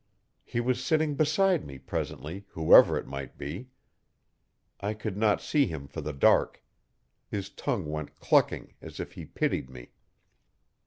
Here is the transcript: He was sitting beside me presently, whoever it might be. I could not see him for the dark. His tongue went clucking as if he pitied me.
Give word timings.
He 0.43 0.59
was 0.59 0.83
sitting 0.83 1.13
beside 1.13 1.63
me 1.63 1.77
presently, 1.77 2.45
whoever 2.53 2.97
it 2.97 3.05
might 3.05 3.37
be. 3.37 3.69
I 4.79 4.95
could 4.95 5.15
not 5.15 5.43
see 5.43 5.67
him 5.67 5.87
for 5.87 6.01
the 6.01 6.11
dark. 6.11 6.63
His 7.29 7.51
tongue 7.51 7.85
went 7.85 8.19
clucking 8.19 8.73
as 8.81 8.99
if 8.99 9.11
he 9.13 9.25
pitied 9.25 9.69
me. 9.69 9.91